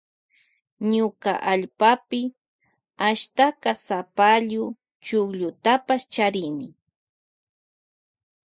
Ñuka 0.91 1.31
allpapi 1.51 2.21
charini 2.21 2.35
ashtaka 3.07 3.71
sapallu 3.85 4.63
chukllutapash. 5.05 6.17